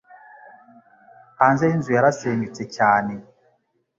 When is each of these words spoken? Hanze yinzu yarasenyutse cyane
Hanze 1.39 1.63
yinzu 1.71 1.89
yarasenyutse 1.97 2.63
cyane 2.75 3.13